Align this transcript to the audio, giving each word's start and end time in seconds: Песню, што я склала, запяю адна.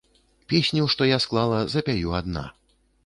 Песню, 0.53 0.87
што 0.95 1.09
я 1.09 1.19
склала, 1.25 1.59
запяю 1.75 2.17
адна. 2.21 2.47